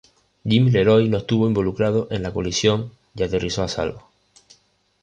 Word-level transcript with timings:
Jim 0.43 0.65
LeRoy 0.71 1.09
no 1.09 1.19
estuvo 1.19 1.47
involucrado 1.47 2.07
en 2.09 2.23
la 2.23 2.33
colisión 2.33 2.91
y 3.13 3.21
aterrizó 3.21 3.61
a 3.61 3.67
salvo. 3.67 4.09